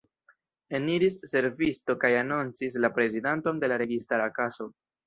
[0.79, 4.73] Eniris servisto kaj anoncis la prezidanton de la registara kaso.